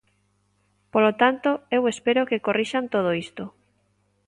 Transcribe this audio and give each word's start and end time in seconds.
Polo 0.93 1.11
tanto, 1.21 1.49
eu 1.77 1.83
espero 1.93 2.27
que 2.29 2.43
corrixan 2.45 2.85
todo 2.93 3.09
isto. 3.23 3.43